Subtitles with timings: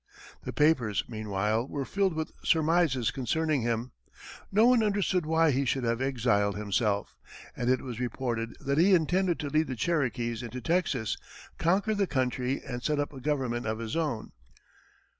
[0.45, 3.91] The papers, meanwhile, were filled with surmises concerning him.
[4.51, 7.15] No one understood why he should have exiled himself,
[7.55, 11.17] and it was reported that he intended to lead the Cherokees into Texas,
[11.59, 14.31] conquer the country and set up a government of his own.